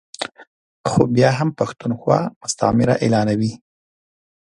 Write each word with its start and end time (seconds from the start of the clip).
خو 0.89 1.01
بیا 1.15 1.29
هم 1.39 1.49
پښتونخوا 1.59 2.19
مستعمره 2.41 2.93
اعلانوي 3.03 3.51
ا 3.55 3.57